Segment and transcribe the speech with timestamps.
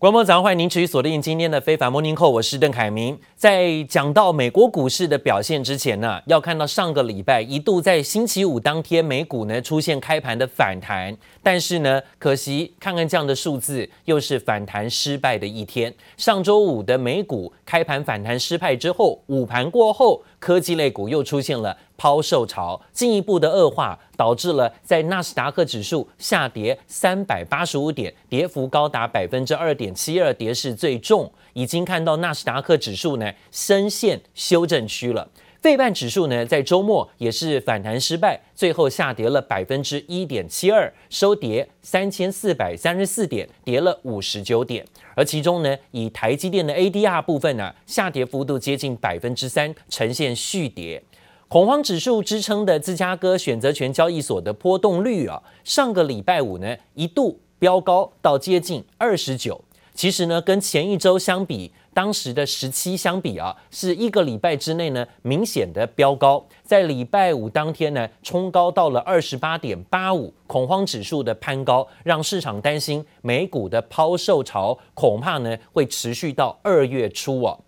[0.00, 3.18] 观众早上好，欢迎您持续锁定今天的非凡 Morning Call，我是邓凯明。
[3.34, 15.92] 在讲到美国股市的表现之前呢，要看到上个礼拜一度在星期五当天美股呢出现开盘的反弹，但是呢，可惜看看这样的数字，又是反弹失败的一天。
[16.16, 35.28] 上周五的美股开盘反弹失败之后，午盘过后，科技类股又出现了抛售潮，进一步的恶化，导致了在纳斯达克指数下跌三百八十五点，跌幅高达百分之二点七二，跌势最重，已经看到纳斯达克指数呢深陷修正区了。
[35.60, 44.86] 费半指数呢在周末也是反弹失败，最后下跌了百分之一点七二，收跌三千四百三十四点，跌了五十九点。
[45.16, 51.02] 而其中呢，以台积电的 ADR 部分呢、下跌幅度接近百分之三，呈现续跌。
[51.48, 59.58] 恐慌指数支撑的芝加哥选择权交易所的波动率啊，上个礼拜五呢一度飙高到接近二十九。
[59.94, 66.44] 其实呢，跟前一周相比，当时的十七相比啊，是一个礼拜之内呢明显的飙高。
[66.62, 77.58] 在礼拜五当天呢，冲高到了二十八点八五，恐慌指数的攀高，让市场担心美股的抛售潮恐怕呢会持续到二月初啊。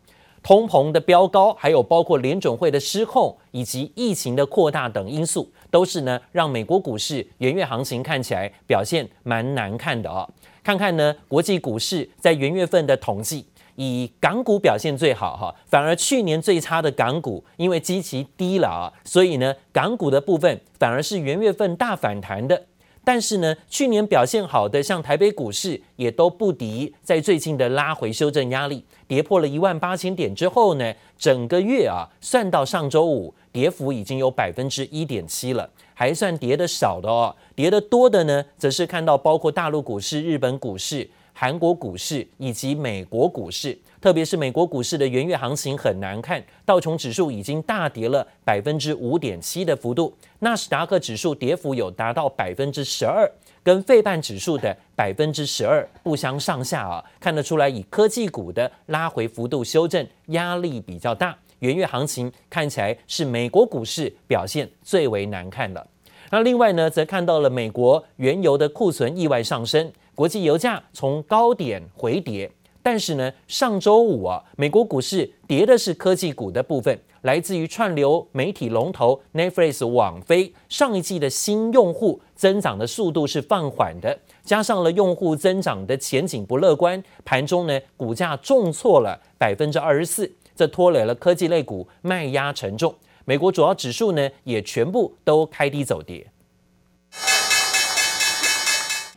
[0.42, 10.28] 通膨的飙高，还有包括联准会的失控以及疫情的扩大等因素，都是呢让美国股市元月行情看起来表现蛮难看的、哦。
[10.62, 22.66] 看看呢国际股市在元月份的统计，以港股表现最好哈，反而去年最差的港股因为基期低了啊，所以呢港股的部分反而是元月份大反弹的。
[23.02, 37.34] 但是呢，去年表现好的像台北股市也都不敌在最近的拉回修正压力，跌破了一万八千点之后呢，整个月啊算到上周五，跌幅已经有百分之一点七了，还算跌得少的哦。
[37.54, 41.08] 跌得多的呢，则是看到包括大陆股市、日本股市、
[41.40, 43.74] 韩国股市以及美国股市。
[43.98, 53.26] 特别是美国股市的元月行情很难看，道琼指数已经大跌了百分之五点七的幅度，纳斯达克指数跌幅有达到百分之十二，
[53.62, 65.86] 跟费半指数的百分之十二不相上下啊，看得出来以科技股的拉回幅度修正压力比较大，元月行情看起来是美国股市表现最为难看的。
[66.32, 72.50] 那另外呢，则看到了美国原油的库存意外上升，国际油价从高点回跌。
[72.82, 92.94] 但是呢，上周五啊，美国股市跌的是科技股的部分，来自于串流媒体龙头 Netflix 网飞上一季的新用户增长的速度是放缓的，加上了用户增长的前景不乐观，盘中呢股价重挫了百分之二十四，这拖累了科技类股卖压沉重，
[93.24, 96.26] 美国主要指数呢也全部都开低走跌。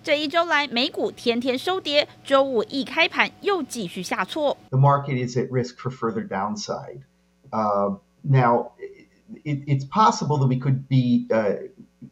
[0.02, 4.56] 这一周来，美股天天收跌，周五一开盘又继续下挫。
[4.70, 7.02] The market is at risk for further downside.
[7.50, 8.72] Uh, now,
[9.44, 11.56] it, it's possible that we could be uh,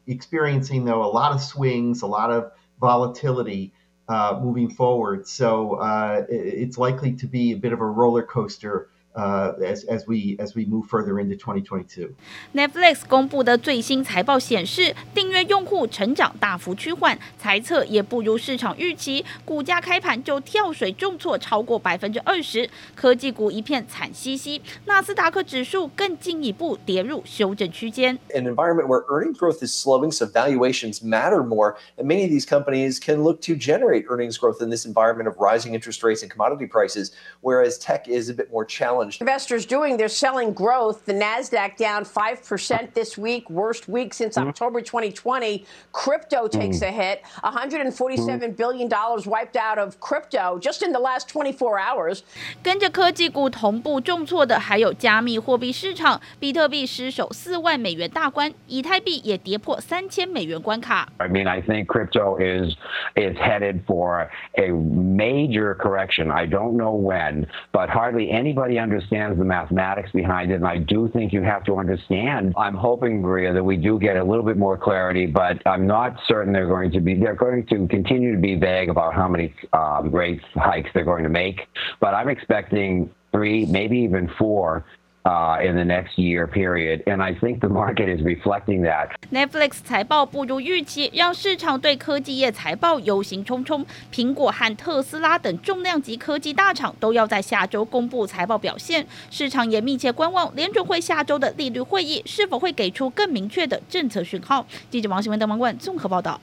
[0.07, 3.73] experiencing, though, a lot of swings, a lot of volatility
[4.09, 5.27] uh, moving forward.
[5.27, 8.89] So uh, it's likely to be a bit of a roller coaster.
[9.17, 28.19] 呃，as as we as we move further into 2022。Netflix 公布的最新财报显示，订阅用户成长大幅趋缓，财测也不如市场预期，股价开盘就跳水重挫超过百分之二十，科技股一片惨兮兮，纳斯达克指数更进一步跌入修正区间。
[28.35, 33.01] An environment where earnings growth is slowing, so valuations matter more, and many of these companies
[33.01, 36.67] can look to generate earnings growth in this environment of rising interest rates and commodity
[36.67, 39.00] prices, whereas tech is a bit more challenging.
[39.21, 41.05] Investors doing, they're selling growth.
[41.05, 44.49] The NASDAQ down 5% this week, worst week since mm-hmm.
[44.49, 45.65] October 2020.
[45.93, 46.99] Crypto takes mm-hmm.
[46.99, 47.23] a hit.
[47.43, 48.89] $147 billion
[49.27, 52.23] wiped out of crypto just in the last 24 hours.
[52.63, 61.09] 跟着科技股同步重挫的还有加密货币市场，比特币失守四万美元大关，以太币也跌破三千美元关卡。
[61.19, 62.75] I mean, I think crypto is
[63.15, 66.31] is headed for a major correction.
[66.31, 70.56] I don't know when, but hardly anybody understands the mathematics behind it.
[70.56, 72.54] And I do think you have to understand.
[72.58, 76.20] I'm hoping, Maria, that we do get a little bit more clarity, but I'm not
[76.28, 79.54] certain they're going to be, they're going to continue to be vague about how many
[79.74, 81.68] um, rate hikes they're going to make.
[82.00, 84.86] But I'm expecting three, maybe even four
[85.24, 89.10] Uh, in the next year period, and I think the market is reflecting that.
[89.32, 93.86] Netflix 财报不如预期，让市场对科技业财报忧心忡忡。
[94.12, 104.66] 苹果和特斯拉等重量级科技大厂都要在下周公布财报表现，市场也密切观望联准会下周的利率会议是否会给出更明确的政策讯号。
[104.90, 106.42] 记者王新文、邓文冠综合报道。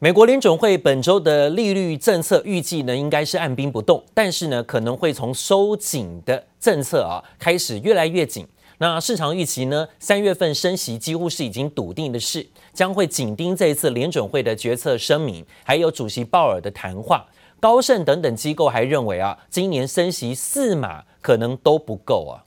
[0.00, 8.46] 美国联准会本周的利率政策预计呢，应该是按兵不动，但是呢，可能会从收紧的政策啊开始越来越紧。
[8.78, 17.26] 那市场预期呢，三月份升息几乎是已经笃定的事，将会紧盯这一次联准会的决策声明，还有主席鲍尔的谈话。
[17.60, 22.44] 高盛等等机构还认为啊，今年升息四码可能都不够啊。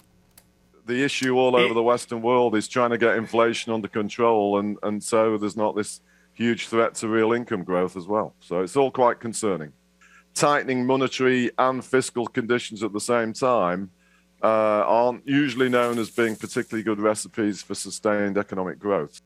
[0.86, 4.80] The issue all over the Western world is trying to get inflation under control, and
[4.80, 6.00] and so there's not this
[6.34, 8.31] huge threat to real income growth as well.
[8.40, 9.74] So it's all quite concerning.
[10.34, 13.90] Tightening monetary and fiscal conditions at the same time
[14.41, 19.17] uh, aren't usually known as being particularly good recipes for sustained economic growth.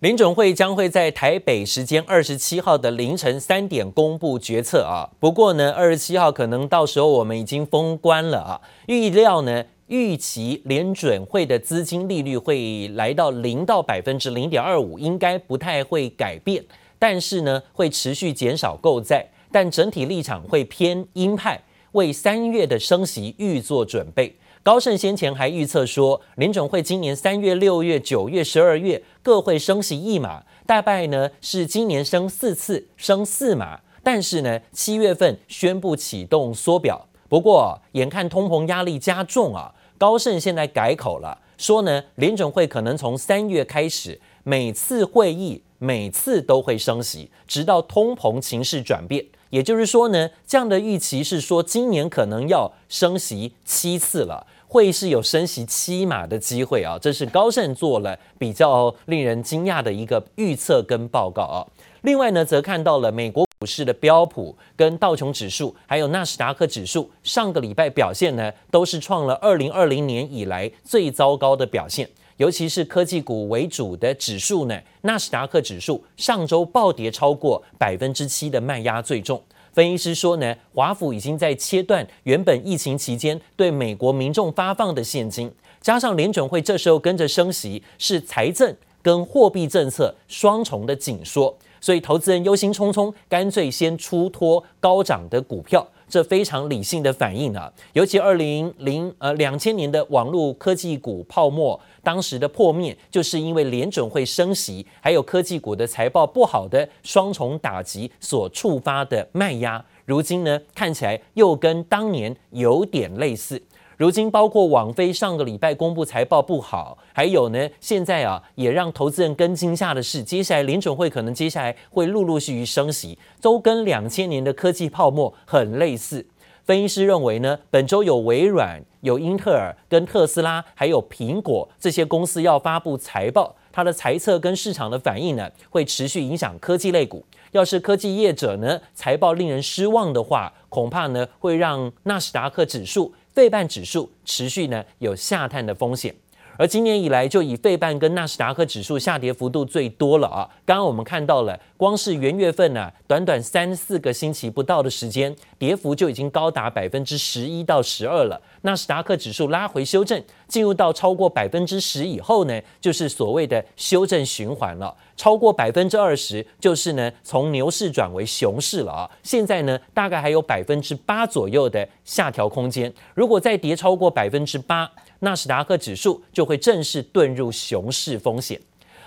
[0.00, 5.10] 联准会将会在台北时间二十七号的凌晨三点公布决策啊。
[5.18, 8.60] 不过呢，二十七号可能到时候我们已经封关了啊。
[8.86, 16.64] 预料呢，预期联准会的资金利率会来到零到百分之零点二五，应该不太会改变。
[17.00, 21.60] 但是呢，会持续减少购债，但整体立场会偏鹰派，
[21.92, 24.36] 为三月的升息预做准备。
[24.62, 33.80] 高盛先前还预测说，联准会今年三月、六月、九月、十二月各会升息一码，大概呢是今年升四次，升四码。
[34.02, 37.06] 但是呢，七月份宣布启动缩表。
[37.28, 49.24] 不过，眼看通膨压力加重啊，高盛现在改口了，说呢，联准会可能从三月开始，每次会议每次都会升息，直到通膨情势转变。
[49.50, 54.46] 也就是说呢，这样的预期是说，今年可能要升息七次了。
[54.70, 61.64] 会是有升息七码的机会啊，这是高盛做了比较令人惊讶的一个预测跟报告啊。
[62.02, 72.06] 另外呢，则看到了美国股市的标普跟道琼指数，还有纳斯达克指数，上个礼拜表现呢，都是创了二零二零年以来最糟糕的表现，
[72.38, 79.42] 尤其是科技股为主的指数呢，纳斯达克指数上周暴跌超过百分之七的卖压最重。
[79.72, 85.50] 分析师说呢，华府已经在切断原本疫情期间对美国民众发放的现金，
[85.80, 95.84] 加上联准会这时候跟着升息，是财政跟货币政策双重的紧缩，所以投资人忧心忡忡，干脆先出脱高涨的股票。
[96.10, 101.78] 这非常理性的反应啊，尤其二零零呃两千年的网络科技股泡沫，
[102.08, 109.84] 当时的破灭就是因为联准会升息，还有科技股的财报不好的双重打击所触发的卖压。
[110.06, 113.62] 如今呢，看起来又跟当年有点类似。
[113.98, 126.24] 如今，包括网飞上个礼拜公布财报不好，还有呢，现在啊，也让投资人更惊吓的是，接下来联准会可能接下来会陆陆续续升息，都跟两千年的科技泡沫很类似。
[126.68, 137.24] 分析师认为呢，本周有微软、有英特尔、跟特斯拉，还有苹果这些公司要发布财报，它的财测跟市场的反应呢，会持续影响科技类股。
[137.52, 143.14] 要是科技业者呢，财报令人失望的话，恐怕呢，会让纳斯达克指数。
[143.32, 146.14] 费半指数持续呢有下探的风险，
[146.58, 150.50] 而今年以来就以费半跟纳斯达克指数下跌幅度最多了啊。
[150.66, 158.42] 刚刚我们看到了，光是元月份呢、短短三四个星期不到的时间，跌幅就已经高达百分之十一到十二了。
[158.62, 164.92] 纳斯达克指数拉回修正，进入到超过百分之十以后呢，就是所谓的修正循环了。
[165.16, 169.10] 超过百分之二十，就是呢从牛市转为熊市了啊。
[169.22, 172.92] 现在呢，大概还有百分之八左右的下调空间。
[173.14, 178.60] 如果再跌超过百分之八，纳斯达克指数就会正式遁入熊市风险。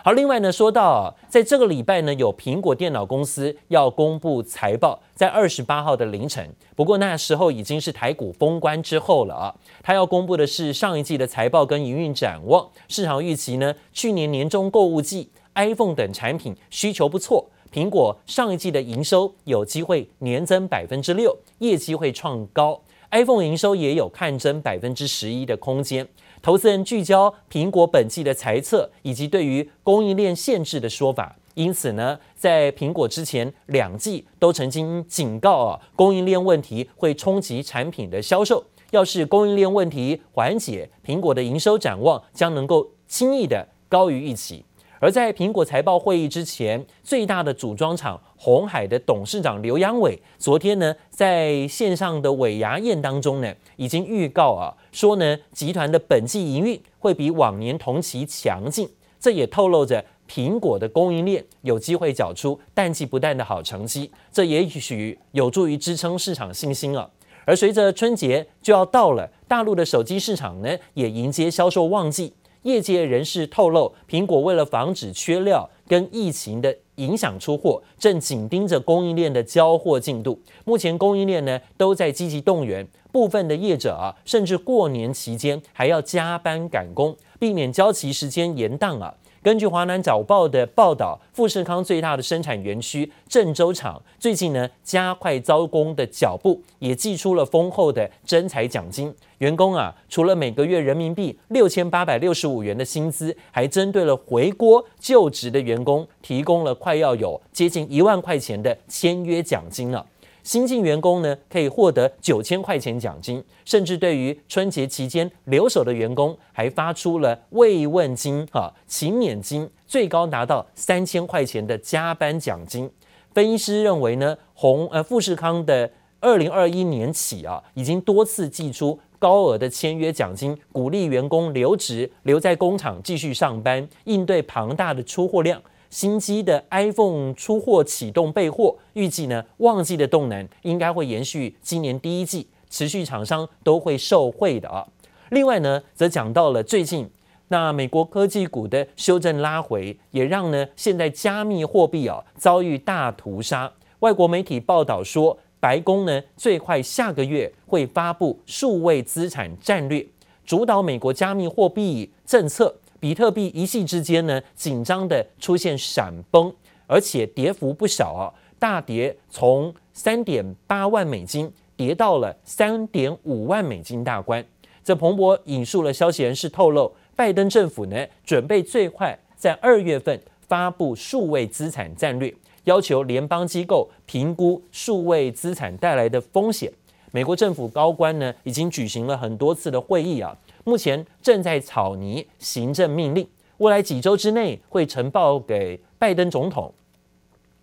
[0.03, 6.49] 好，另外呢，说到在这个礼拜呢，有苹果电脑公司要公布财报，在二十八号的凌晨。
[6.75, 9.53] 不过那时候已经是台股封关之后了啊。
[9.83, 12.67] 它要公布的是上一季的财报跟营运展望。
[12.87, 22.81] 市场预期呢，去年年中购物季 iPhone 等产品需求不错，苹果上一季的营收有机会年增百分之六，业绩会创高。
[23.11, 26.07] iPhone 营收也有看增百分之十一的空间。
[26.41, 31.35] 投资人聚焦苹果本季的财测，以及对于供应链限制的说法。
[31.53, 38.63] 因此呢，在苹果之前两季都曾经警告啊，供应链问题会冲击产品的销售。
[38.91, 44.63] 要是供应链问题缓解，苹果的营收展望将能够轻易的高于预期。
[45.01, 58.87] 而在苹果财报会议之前，最大的组装厂鸿海的董事长刘扬伟昨天呢，在线上的尾牙宴当中呢，已经预告啊，说呢，集团的本季营运会比往年同期强劲，
[59.19, 67.09] 这也透露着苹果的供应链有机会缴出淡季不淡的好成绩，这也许有助于支撑市场信心啊。
[67.45, 72.31] 而随着春节就要到了，大陆的手机市场呢，也迎接销售旺季。
[72.63, 80.39] 业界人士透露，苹果为了防止缺料跟疫情的影响出货，正紧盯着供应链的交货进度。
[80.65, 89.15] 目前供应链呢都在积极动员，部分的业者啊，甚至过年期间还要加班赶工，避免交期时间延宕啊。
[89.43, 99.11] 根据华南早报的报道，富士康最大的生产园区郑州厂最近呢加快招工的脚步，也寄出了丰厚的征才奖金。
[99.39, 110.05] 员工啊，除了每个月人民币六千八百六十五元的薪资，还针对了回国就职的员工提供了快要有接近一万块钱的签约奖金了。
[110.43, 122.89] 新进员工呢，可以获得九千块钱奖金，甚至对于春节期间留守的员工，还发出了慰问金啊、勤勉金，最高达到三千块钱的加班奖金。
[123.33, 135.61] 分析师认为呢，红呃富士康的二零二一年起啊，已经多次寄出高额的签约奖金，鼓励员工留职，留在工厂继续上班，应对庞大的出货量。
[135.91, 144.87] 新机的 iPhone 出货启动备货，预计呢旺季的动能应该会延续今年第一季，持续厂商都会受惠的啊。
[145.29, 147.09] 另外呢，则讲到了最近
[147.49, 153.71] 那美国科技股的修正拉回，也让呢现在加密货币啊遭遇大屠杀。
[153.99, 160.07] 外国媒体报道说，白宫呢最快下个月会发布数位资产战略，
[160.45, 162.77] 主导美国加密货币政策。
[163.01, 166.53] 比特币一夕之间呢，紧张的出现闪崩，
[166.85, 174.45] 而且跌幅不小啊，大跌从三点八万美金跌到了三点五万美金大关。
[174.83, 182.31] 这彭博引述了消息人士透露，拜登政府呢准备最快在二月份发布数位资产战略，
[182.65, 186.71] 要求联邦机构评估数位资产带来的风险。
[187.11, 190.37] 美国政府高官呢已经举行了很多次的会议啊。
[190.63, 193.27] 目前正在草拟行政命令，
[193.57, 196.73] 未来几周之内会呈报给拜登总统，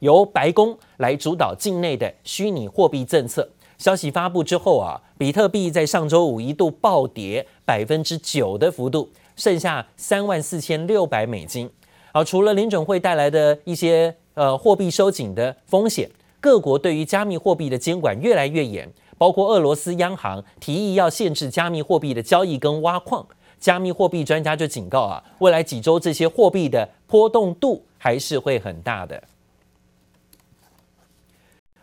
[0.01, 3.49] 由白宫来主导境内的虚拟货币政策。
[3.79, 11.71] 消息发布之后啊，比特币在上周五一度暴跌百分之九的幅度，剩下三万四千六百美金。
[12.11, 18.93] 而除了联准会带来的一些呃货币收紧的风险，各国对于加密货币的监管越来越严。
[19.19, 23.27] 包括俄罗斯央行提议要限制加密货币的交易跟挖矿，
[23.59, 29.23] 加密货币专家就警告啊，未来几周这些货币的波动度还是会很大的。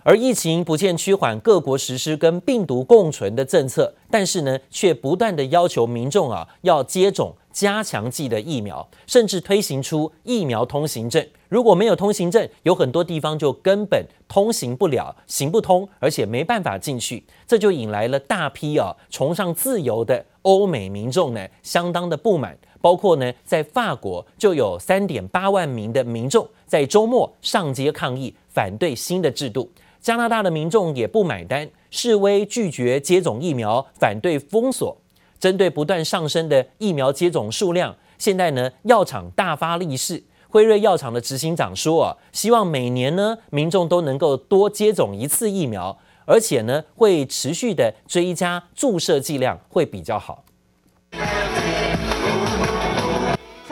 [0.08, 7.36] 而疫情不见趋缓，各国实施跟病毒共存的政策，但是呢，却不断的要求民众啊要接种。
[7.52, 11.26] 加强剂的疫苗，甚至推行出疫苗通行证。
[11.48, 17.24] 如果没有通行证，有很多地方就根本通行不了，行不通，而且没办法进去。
[17.48, 22.58] 这就引来了大批啊崇尚自由的欧美民众呢，相当的不满。
[22.82, 29.72] 包括呢，在法国就有三点八万名的民众在周末上街抗议，反对新的制度。
[30.06, 34.96] 加拿大的民众也不买单，示威拒绝接种疫苗，反对封锁。
[35.40, 40.24] 针对不断上升的疫苗接种数量，现在呢，药厂大发利市。
[40.48, 45.98] 辉瑞药厂的执行长说啊，希望每年呢，民众都能够多接种一次疫苗，
[46.28, 50.45] 而且呢，会持续的追加注射剂量，会比较好。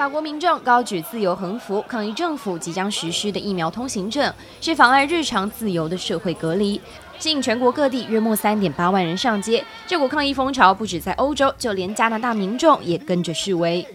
[0.03, 6.81] 法国民众高举自由横幅，抗议政府即将实施的疫苗通行证是妨碍日常自由的社会隔离。
[7.17, 13.87] 近全国各地约莫三点八万人上街，这股抗议风潮不止在欧洲，就连加拿大民众也跟着示威。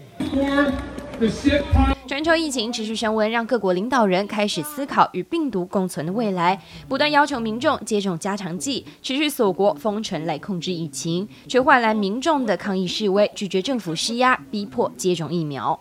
[2.07, 6.59] 全球疫情持续升温，让各国领导人开始思考与病毒共存的未来，
[6.89, 15.79] 不断要求民众接种加强剂，持续锁国封城来控制疫情，却换来民众的抗议示威，拒绝政府施压，逼迫接种疫苗。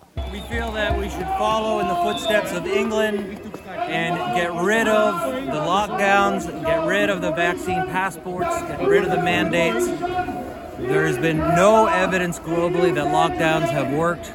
[10.78, 14.32] There has been no evidence globally that lockdowns have worked.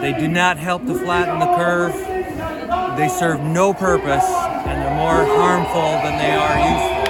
[0.00, 1.92] They do not help to flatten the curve.
[2.96, 4.26] They serve no purpose,
[4.64, 7.00] and they're more harmful than they are useful.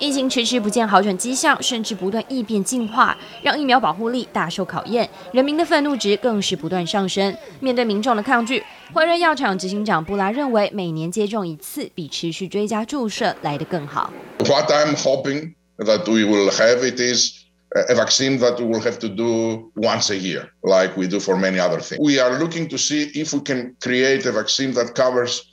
[0.00, 5.08] 疫情迟迟不见好转迹象，甚至不断异变进化，让疫苗保护力大受考验。
[5.32, 7.36] 人民的愤怒值更是不断上升。
[7.58, 14.12] 面对民众的抗拒，辉瑞药厂执行长布拉认为，每年接种一次比持续追加注射来得更好。
[14.46, 17.32] What I'm hoping that we will have it is
[17.75, 21.35] a vaccine that we will have to do once a year, like we do for
[21.35, 21.99] many other things.
[21.99, 25.51] We are looking to see if we can create a vaccine that covers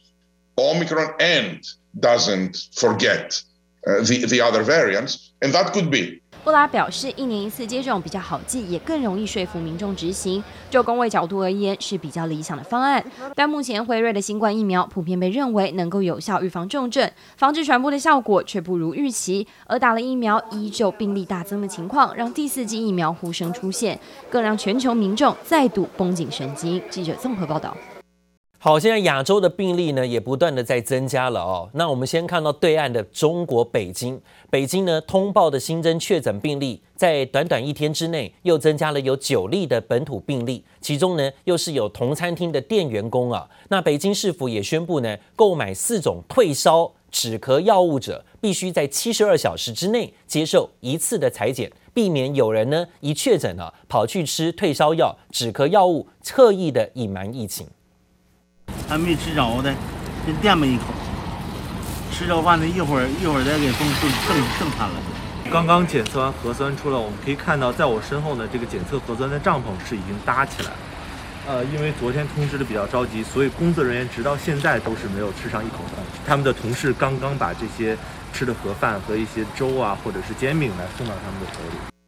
[0.58, 1.66] Omicron and
[1.98, 3.42] doesn't forget
[3.86, 10.42] uh, the, the other variants, and that could be 布拉表示，一年一次接种比较好记，也更容易说服民众执行。
[10.70, 13.04] 就公卫角度而言，是比较理想的方案。
[13.34, 19.46] 但目前辉瑞的新冠疫苗普遍被认为能够有效预防重症，防治传播的效果却不如预期。
[19.66, 26.82] 而打了疫苗依旧病例大增的情况，让第四剂疫苗呼声出现，更让全球民众再度绷紧神经。
[26.88, 27.76] 记者综合报道。
[28.62, 31.66] 好，现在亚洲的病例呢也不断的在增加了哦。
[31.72, 43.48] 那我们先看到对岸的中国北京，北京呢通报的新增确诊病例，在短短一天之内又增加了有九例的本土病例，其中呢又是有同餐厅的店员工啊。
[43.70, 57.66] 那北京市府也宣布呢，购买四种退烧止咳药物者，必须在七十二小时之内接受一次的裁剪，避免有人呢一确诊了跑去吃退烧药、止咳药物，刻意的隐瞒疫情。
[58.88, 59.74] 还没吃着的，
[60.26, 60.84] 先垫吧一口。
[62.12, 64.94] 吃着饭的一会儿一会儿再给送正正正餐了。
[65.50, 70.76] 刚刚检测完核酸出来，我们可以看到，在我身后呢，这个检测核酸的帐篷是已经搭起来了。
[71.48, 76.04] 呃，因为昨天通知的比较着急，所以工作人员直到现在都是没有吃上一口饭。
[76.26, 77.96] 他们的同事刚刚把这些
[78.32, 81.99] 吃的盒饭和一些粥啊，或者是煎饼来送到他们的手里。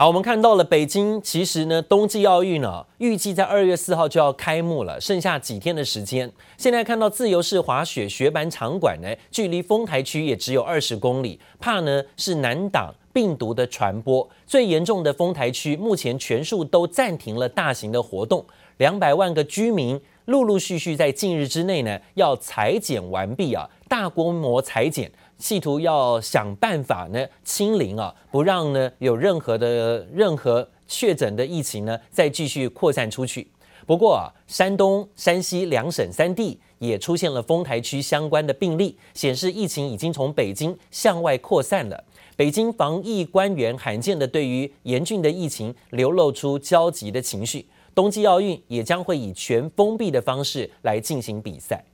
[0.00, 6.32] 好，我们看到了北京，其实呢，冬季奥运呢，预计在二月四号就要开幕了，剩下几天的时间。
[6.56, 14.26] 现在看到自由式滑雪雪板场馆呢，距离丰台区也只有二十公里，怕呢是难挡病毒的传播。
[14.46, 18.42] 最严重的丰台区，目前全数都暂停了大型的活动，
[18.78, 25.12] 两百万个居民陆陆续续在近日之内呢，要裁剪完毕啊，大规模裁剪。
[25.40, 33.50] 企图要想办法呢清零啊，不让呢有任何的任何确诊的疫情呢再继续扩散出去。
[33.86, 42.04] 不过啊，山东、山西两省三地也出现了丰台区相关的病例，显示疫情已经从北京向外扩散了。
[42.36, 47.66] 北京防疫官员罕见的对于严峻的疫情流露出焦急的情绪。
[47.92, 51.84] 冬季奥运也将会以全封闭的方式来进行比赛。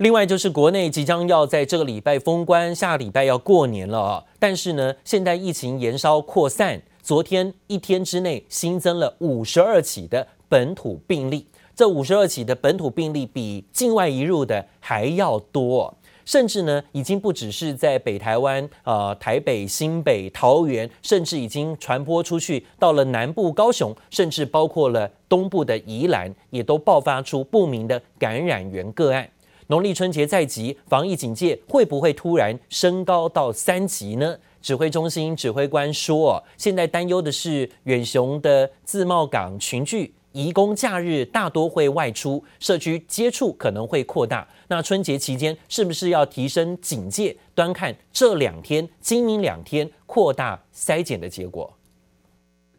[0.00, 4.24] 另外就是国内即将要在这个礼拜封关，下礼拜要过年了啊！
[4.38, 11.46] 但是呢，现在疫情延烧扩散，昨天一天之内新增了五十二起的本土病例，
[11.76, 15.94] 这五十二起的本土病例比境外移入的还要多，
[16.24, 29.28] 甚至呢，已经不只是在北台湾、呃、台北、新北、桃园，甚至已经传播出去到了南部高雄，甚至包括了东部的宜兰，也都爆发出不明的感染源个案。
[29.70, 34.36] 农历春节在即，防疫警戒会不会突然升高到三级呢？
[34.60, 44.44] 指挥中心指挥官说，现在担忧的是远雄的自贸港群聚，移工假日大多会外出，社区接触可能会扩大。
[44.66, 47.36] 那春节期间是不是要提升警戒？
[47.54, 51.72] 端看这两天、今明两天扩大筛检的结果。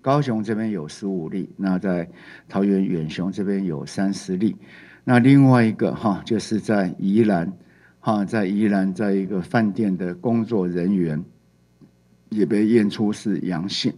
[0.01, 2.05] 高雄这边有十五例，那在
[2.49, 4.57] 桃园远雄这边有三十例。
[5.03, 7.51] 那另外一个哈，就是在宜兰，
[7.99, 11.23] 哈，在宜兰，在一个饭店的工作人员
[12.29, 13.93] 也被验出是阳性。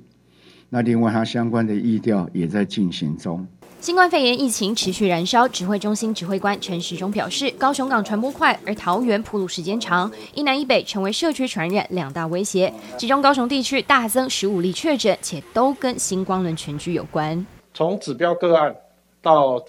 [0.70, 3.46] 那另外，它相关的疫调也在进行中。
[3.80, 12.74] 新冠肺炎疫情持续燃烧，指挥中心指挥官陈时中表示，高雄港传播快，而桃园铺路时间长，一南一北成为社区传染两大威胁。
[12.98, 17.46] 其中高雄地区大增十五例确诊，且都跟新光轮全聚有关。
[17.74, 18.74] 从指标个案
[19.22, 19.62] 到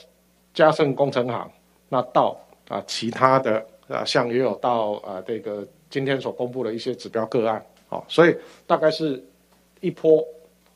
[0.55, 1.51] 嘉盛工程行，
[1.89, 2.35] 那到
[2.69, 8.37] 啊其他的啊像也有到啊这个今天所公布的一些指标个案，好，所以
[8.67, 9.23] 大概是
[9.81, 10.25] 一波，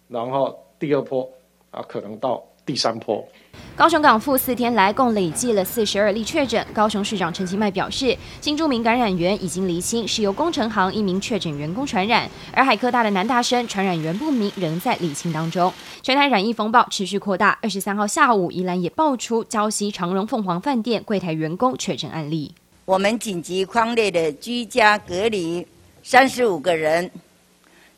[0.08, 1.26] 然后第二波
[1.70, 3.26] 啊可能到第三波。
[3.74, 6.66] 高雄港府四天来共累计了四十二例确诊。
[6.74, 15.72] 高雄市长陈其迈表示，新住民感染源已经厘清，是由工程行一名确诊员工传染，而海科大的男大生传染源不明，仍在厘清当中。
[16.02, 17.58] 全台染疫风暴持续扩大。
[17.62, 22.52] 二十三号下午，宜兰也爆出礁溪长荣凤凰饭店柜台员工确诊案例。
[22.84, 25.66] 我们紧急框列的居家隔离
[26.02, 27.10] 三十五个人，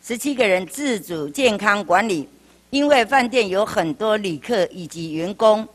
[0.03, 2.29] 十七个人自主健康管理。
[2.71, 5.67] 因为饭店有很多旅客以及员工，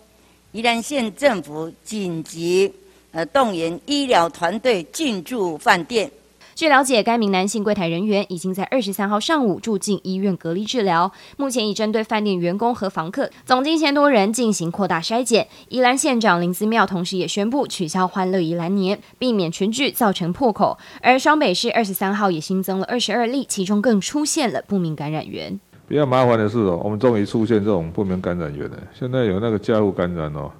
[0.54, 2.72] 宜兰县政府紧急
[3.12, 6.10] 呃动员医疗团队进驻饭店。
[6.56, 15.50] 据了解，该名男性柜台人员已经在二十三号上午住进医院隔离治疗，目前已针对饭店员工和房客总计一千多人进行扩大筛检。
[15.68, 20.78] 宜兰县长林思妙同时也宣布取消欢乐宜兰年，避免群聚造成破口。
[21.02, 25.60] 而双北市二十三号也新增了二十二例，其中更出现了不明感染源。
[25.88, 28.78] 比较麻烦的是哦，我们终于出现这种不明感染源了。
[28.94, 30.52] 现在有那个家户感染哦，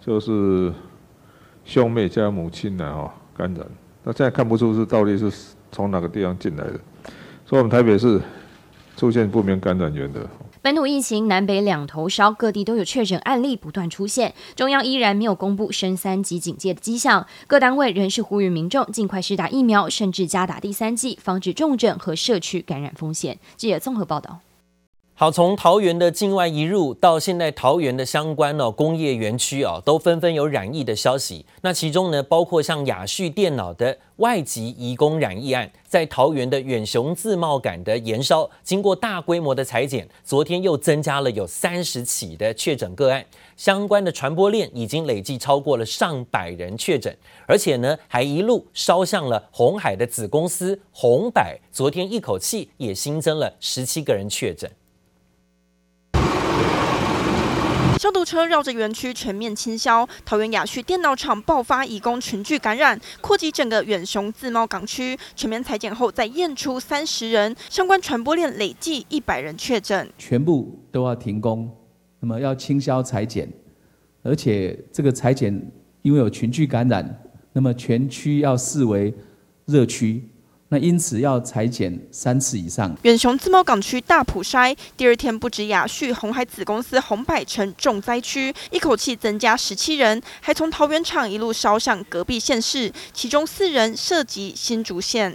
[0.00, 0.72] 就是
[1.64, 3.66] 兄妹加母亲的哦感染，
[4.04, 5.32] 那现在看不出是到底是
[5.72, 6.78] 从哪个地方进来的，
[7.46, 8.20] 所以我们台北市
[8.96, 10.28] 出现不明感染源的。
[10.62, 23.38] 本土疫情南北两头烧，各地都有确诊案例不断出现，中央依然没有公布升三级警戒的迹象，各单位仍是呼吁民众尽快施打疫苗，甚至加打第三剂，防止重症和社区感染风险。
[23.56, 24.40] 记者综合报道。
[25.20, 31.44] 好，从桃园的境外移入到现在桃园的相关哦工业园区啊，都纷纷有染疫的消息。
[31.60, 43.22] 那其中呢，包括像亚旭电脑的外籍移工染疫案，在桃园的远雄自贸感的延烧，经过大规模的裁剪，昨天又增加了有三十起的确诊个案，
[43.58, 47.14] 相关的传播链已经累计超过了上百人确诊，
[47.46, 54.70] 而且呢，还一路烧向了鸿海的子公司鸿百，昨天一口气也新增了十七个人确诊。
[58.00, 65.14] 消毒车绕着园区全面清消，桃园雅旭电脑厂爆发移工群聚感染，扩及整个远雄自贸港区。
[65.36, 71.70] 全面裁剪后，再验出三十人，相关传播链累计一百人确诊，全部都要停工，
[72.20, 73.46] 那么要清消裁剪，
[74.22, 79.14] 而且这个裁剪因为有群聚感染，那么全区要视为
[79.66, 80.26] 热区。
[80.72, 82.96] 那因此要裁减三次以上。
[83.02, 95.34] 远雄自贸港区大埔筛第二天，不止雅旭红海子公司红百城重灾区，一口气增加十七人，还从桃园厂一路烧向隔壁县市，其中四人涉及新竹县。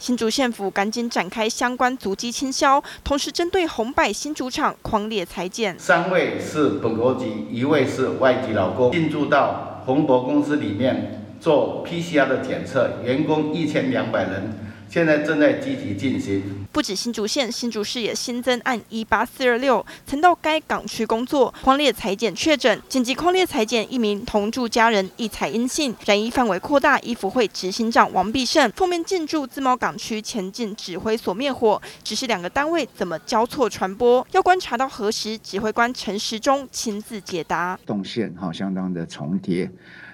[0.00, 5.78] 新竹县府赶紧展开相关足迹清消，同时针对红百新竹厂狂烈裁剪。
[5.78, 11.19] 三位是本国籍，一位是外籍劳工，进驻到红博公司里面。
[11.40, 14.52] 做 PCR 的检测，员工一千两百人，
[14.88, 16.66] 现在正在积极进行。
[16.70, 27.00] 不止新竹县，新竹市也新增案一八四二六，曾到该港区工作，匡列裁检确诊，紧急匡列裁检一名同住家人一采阴性，染疫范围扩大。
[27.00, 37.76] 医福会执行长王必胜奉命进驻自贸港区前进指挥所灭火，只是两个单位怎么交错传播，要观察到何时，指挥官陈时中亲自解答。
[37.86, 39.68] 动线哈相当的重叠。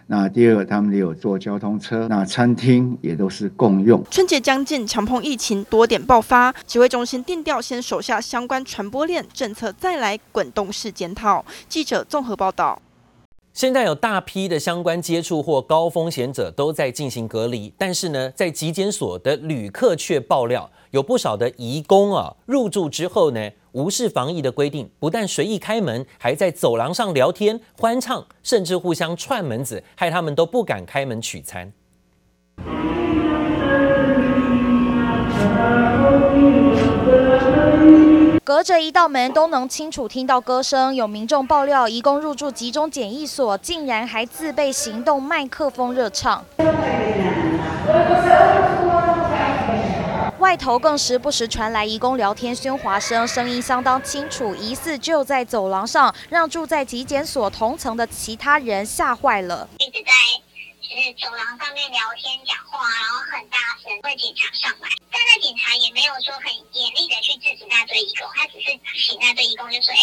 [0.08, 4.04] 那第二，他们也有坐交通车，那餐厅也都是共用。
[4.10, 11.44] 春节将近，强碰疫情多点爆发，指挥中心定调先手下相关传播链政策，再来滚动式检讨。
[11.68, 12.80] 记者综合报道。
[13.56, 31.72] 现在有大批的相关接触或高风险者都在进行隔离，但是呢，在疾检所的旅客却爆料，有不少的移工啊入住之后呢，无视防疫的规定，不但随意开门，还在走廊上聊天欢唱，甚至互相串门子，害他们都不敢开门取餐。
[38.46, 46.44] 隔着一道门都能清楚听到歌声，有民众爆料，移工入住集中检疫所，竟然还自备行动麦克风热唱。
[50.38, 59.68] 外头更时不时传来移工聊天喧哗声，声音相当清楚，疑似就在走廊上，让住在疾检所同层的其他人吓坏了。
[60.96, 68.72] 是走廊上面聊天讲话，然后很大声，会警察上来，但那警察也没有说很严厉的去制止那对义工，他只是
[69.06, 70.00] 请那对义工就说，哎，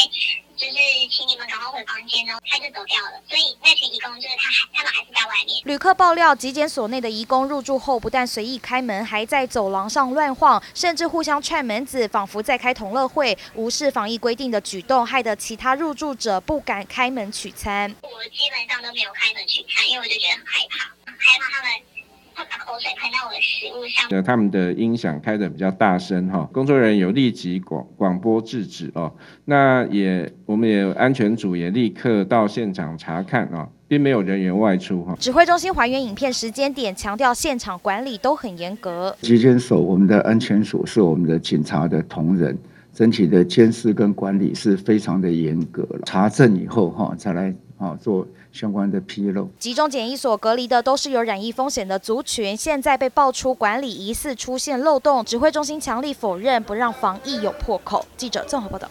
[0.72, 3.22] 就是请你们赶快回房间哦，他就走掉了。
[3.28, 5.62] 所以那群义工就是他还他们还是在外面。
[5.66, 17.94] 旅客爆料，极检所内的义工入住后，不但随意开门，还在走廊上乱晃，甚至互相踹门子，仿佛在开同乐会，无视防疫规定的举动，害得其他入住者不敢开门取餐。
[18.02, 20.90] 我基本上都没有开门取餐，因为我就觉得很害怕。
[21.06, 21.72] 害怕他们
[22.36, 24.24] 会把口水喷到我的食物上。
[24.24, 29.12] 他们的音响开的比较大声哈，工作人员有立即广广播制止哦。
[29.46, 35.16] 那也我们也安全组也立刻到现场查看啊，并没有人员外出哈。
[35.20, 39.16] 指挥中心还原影片时间点，强调现场管理都很严格。
[39.22, 42.58] 疾检所我们的安全所是我们的警察的同仁，
[42.94, 46.00] 整体的监视跟管理是非常的严格了。
[46.06, 48.28] 查证以后哈，再来啊做。
[48.54, 58.06] 相关的披露，集中检疫所隔离的都是有染疫风险的族群，现在被爆出管理疑似出现漏洞，指挥中心强力否认，不让防疫有破口。
[58.16, 58.88] 记者综合报道。